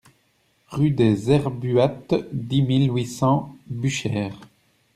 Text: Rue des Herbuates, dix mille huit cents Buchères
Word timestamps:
Rue 0.71 0.89
des 0.89 1.29
Herbuates, 1.29 2.15
dix 2.33 2.63
mille 2.63 2.89
huit 2.89 3.05
cents 3.05 3.55
Buchères 3.67 4.39